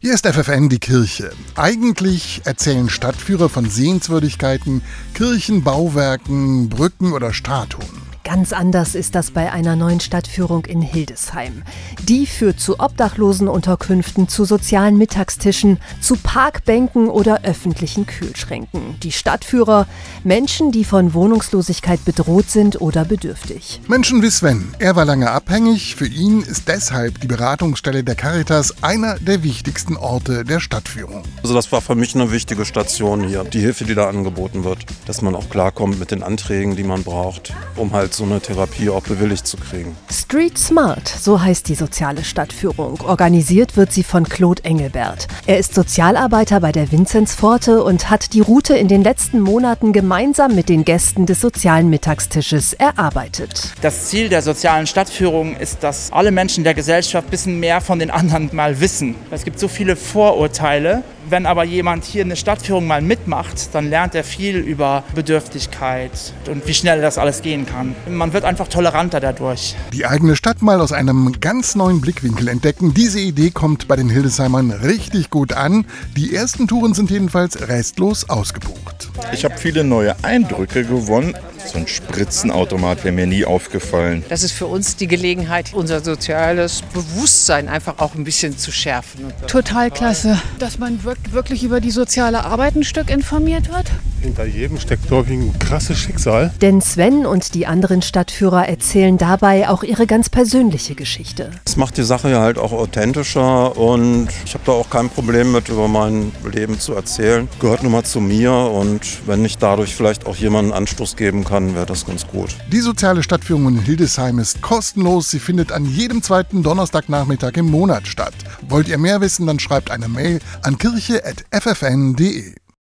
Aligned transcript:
Hier 0.00 0.14
ist 0.14 0.28
FFN 0.28 0.68
die 0.68 0.78
Kirche. 0.78 1.32
Eigentlich 1.56 2.42
erzählen 2.44 2.88
Stadtführer 2.88 3.48
von 3.48 3.68
Sehenswürdigkeiten, 3.68 4.82
Kirchen, 5.12 5.64
Bauwerken, 5.64 6.68
Brücken 6.68 7.12
oder 7.12 7.32
Statuen. 7.32 7.97
Ganz 8.28 8.52
anders 8.52 8.94
ist 8.94 9.14
das 9.14 9.30
bei 9.30 9.50
einer 9.52 9.74
neuen 9.74 10.00
Stadtführung 10.00 10.66
in 10.66 10.82
Hildesheim. 10.82 11.62
Die 12.02 12.26
führt 12.26 12.60
zu 12.60 12.78
Obdachlosenunterkünften, 12.78 14.28
zu 14.28 14.44
sozialen 14.44 14.98
Mittagstischen, 14.98 15.78
zu 16.02 16.14
Parkbänken 16.14 17.08
oder 17.08 17.44
öffentlichen 17.44 18.04
Kühlschränken. 18.04 19.00
Die 19.02 19.12
Stadtführer, 19.12 19.86
Menschen, 20.24 20.72
die 20.72 20.84
von 20.84 21.14
Wohnungslosigkeit 21.14 22.04
bedroht 22.04 22.50
sind 22.50 22.82
oder 22.82 23.06
bedürftig. 23.06 23.80
Menschen 23.88 24.22
wie 24.22 24.28
Sven. 24.28 24.74
Er 24.78 24.94
war 24.94 25.06
lange 25.06 25.30
abhängig. 25.30 25.96
Für 25.96 26.06
ihn 26.06 26.42
ist 26.42 26.68
deshalb 26.68 27.22
die 27.22 27.28
Beratungsstelle 27.28 28.04
der 28.04 28.14
Caritas 28.14 28.82
einer 28.82 29.18
der 29.18 29.42
wichtigsten 29.42 29.96
Orte 29.96 30.44
der 30.44 30.60
Stadtführung. 30.60 31.22
Also 31.42 31.54
das 31.54 31.72
war 31.72 31.80
für 31.80 31.94
mich 31.94 32.14
eine 32.14 32.30
wichtige 32.30 32.66
Station 32.66 33.26
hier. 33.26 33.44
Die 33.44 33.60
Hilfe, 33.60 33.86
die 33.86 33.94
da 33.94 34.06
angeboten 34.06 34.64
wird. 34.64 34.84
Dass 35.06 35.22
man 35.22 35.34
auch 35.34 35.48
klarkommt 35.48 35.98
mit 35.98 36.10
den 36.10 36.22
Anträgen, 36.22 36.76
die 36.76 36.84
man 36.84 37.04
braucht, 37.04 37.54
um 37.74 37.94
halt 37.94 38.17
so 38.18 38.24
eine 38.24 38.40
Therapie 38.40 38.90
auch 38.90 39.02
bewilligt 39.02 39.46
zu 39.46 39.56
kriegen. 39.56 39.96
Street 40.10 40.58
Smart, 40.58 41.08
so 41.08 41.40
heißt 41.40 41.68
die 41.68 41.74
soziale 41.74 42.24
Stadtführung. 42.24 43.00
Organisiert 43.00 43.76
wird 43.76 43.92
sie 43.92 44.02
von 44.02 44.28
Claude 44.28 44.64
Engelbert. 44.64 45.28
Er 45.46 45.58
ist 45.58 45.74
Sozialarbeiter 45.74 46.60
bei 46.60 46.72
der 46.72 46.90
Vinzenzpforte 46.92 47.82
und 47.82 48.10
hat 48.10 48.34
die 48.34 48.40
Route 48.40 48.76
in 48.76 48.88
den 48.88 49.02
letzten 49.02 49.40
Monaten 49.40 49.92
gemeinsam 49.92 50.54
mit 50.54 50.68
den 50.68 50.84
Gästen 50.84 51.26
des 51.26 51.40
sozialen 51.40 51.88
Mittagstisches 51.90 52.72
erarbeitet. 52.72 53.72
Das 53.82 54.08
Ziel 54.08 54.28
der 54.28 54.42
sozialen 54.42 54.86
Stadtführung 54.86 55.56
ist, 55.56 55.82
dass 55.84 56.12
alle 56.12 56.32
Menschen 56.32 56.64
der 56.64 56.74
Gesellschaft 56.74 57.28
ein 57.28 57.30
bisschen 57.30 57.60
mehr 57.60 57.80
von 57.80 58.00
den 58.00 58.10
anderen 58.10 58.50
mal 58.52 58.80
wissen. 58.80 59.14
Es 59.30 59.44
gibt 59.44 59.60
so 59.60 59.68
viele 59.68 59.94
Vorurteile 59.94 61.04
wenn 61.30 61.46
aber 61.46 61.64
jemand 61.64 62.04
hier 62.04 62.24
eine 62.24 62.36
Stadtführung 62.36 62.86
mal 62.86 63.02
mitmacht, 63.02 63.74
dann 63.74 63.90
lernt 63.90 64.14
er 64.14 64.24
viel 64.24 64.56
über 64.56 65.04
Bedürftigkeit 65.14 66.10
und 66.50 66.66
wie 66.66 66.74
schnell 66.74 67.00
das 67.00 67.18
alles 67.18 67.42
gehen 67.42 67.66
kann. 67.66 67.94
Man 68.08 68.32
wird 68.32 68.44
einfach 68.44 68.68
toleranter 68.68 69.20
dadurch. 69.20 69.76
Die 69.92 70.06
eigene 70.06 70.36
Stadt 70.36 70.62
mal 70.62 70.80
aus 70.80 70.92
einem 70.92 71.36
ganz 71.40 71.74
neuen 71.74 72.00
Blickwinkel 72.00 72.48
entdecken. 72.48 72.94
Diese 72.94 73.20
Idee 73.20 73.50
kommt 73.50 73.88
bei 73.88 73.96
den 73.96 74.08
Hildesheimern 74.08 74.70
richtig 74.70 75.30
gut 75.30 75.52
an. 75.52 75.84
Die 76.16 76.34
ersten 76.34 76.66
Touren 76.66 76.94
sind 76.94 77.10
jedenfalls 77.10 77.68
restlos 77.68 78.28
ausgebucht. 78.28 79.10
Ich 79.32 79.44
habe 79.44 79.56
viele 79.56 79.84
neue 79.84 80.14
Eindrücke 80.22 80.84
gewonnen. 80.84 81.34
So 81.68 81.78
ein 81.78 81.86
Spritzenautomat 81.86 83.04
wäre 83.04 83.12
mir 83.12 83.26
nie 83.26 83.44
aufgefallen. 83.44 84.24
Das 84.30 84.42
ist 84.42 84.52
für 84.52 84.66
uns 84.66 84.96
die 84.96 85.06
Gelegenheit, 85.06 85.74
unser 85.74 86.00
soziales 86.02 86.80
Bewusstsein 86.94 87.68
einfach 87.68 87.98
auch 87.98 88.14
ein 88.14 88.24
bisschen 88.24 88.56
zu 88.56 88.72
schärfen. 88.72 89.32
Total 89.46 89.90
klasse, 89.90 90.40
dass 90.58 90.78
man 90.78 91.00
wirklich 91.04 91.62
über 91.64 91.80
die 91.80 91.90
soziale 91.90 92.44
Arbeit 92.44 92.74
ein 92.74 92.84
Stück 92.84 93.10
informiert 93.10 93.68
wird. 93.68 93.86
Hinter 94.20 94.44
jedem 94.46 94.78
steckt, 94.78 95.04
ich, 95.04 95.30
ein 95.30 95.58
krasses 95.58 95.98
Schicksal. 95.98 96.52
Denn 96.60 96.80
Sven 96.80 97.24
und 97.24 97.54
die 97.54 97.66
anderen 97.66 98.02
Stadtführer 98.02 98.68
erzählen 98.68 99.16
dabei 99.16 99.68
auch 99.68 99.82
ihre 99.82 100.06
ganz 100.06 100.28
persönliche 100.28 100.94
Geschichte. 100.94 101.50
Das 101.64 101.76
macht 101.76 101.96
die 101.96 102.02
Sache 102.02 102.30
ja 102.30 102.40
halt 102.40 102.58
auch 102.58 102.72
authentischer 102.72 103.76
und 103.76 104.28
ich 104.44 104.54
habe 104.54 104.64
da 104.66 104.72
auch 104.72 104.90
kein 104.90 105.08
Problem 105.08 105.52
mit, 105.52 105.68
über 105.68 105.88
mein 105.88 106.32
Leben 106.50 106.78
zu 106.80 106.94
erzählen. 106.94 107.48
Gehört 107.60 107.82
nun 107.82 107.92
mal 107.92 108.04
zu 108.04 108.20
mir 108.20 108.52
und 108.52 109.26
wenn 109.26 109.44
ich 109.44 109.58
dadurch 109.58 109.94
vielleicht 109.94 110.26
auch 110.26 110.36
jemanden 110.36 110.72
Anstoß 110.72 111.16
geben 111.16 111.44
kann, 111.44 111.74
wäre 111.74 111.86
das 111.86 112.06
ganz 112.06 112.26
gut. 112.26 112.56
Die 112.72 112.80
soziale 112.80 113.22
Stadtführung 113.22 113.68
in 113.68 113.78
Hildesheim 113.80 114.38
ist 114.38 114.62
kostenlos. 114.62 115.30
Sie 115.30 115.38
findet 115.38 115.72
an 115.72 115.84
jedem 115.84 116.22
zweiten 116.22 116.62
Donnerstagnachmittag 116.62 117.52
im 117.54 117.70
Monat 117.70 118.06
statt. 118.06 118.34
Wollt 118.68 118.88
ihr 118.88 118.98
mehr 118.98 119.20
wissen, 119.20 119.46
dann 119.46 119.58
schreibt 119.58 119.90
eine 119.90 120.08
Mail 120.08 120.40
an 120.62 120.78
kirche.ffn.de. 120.78 122.54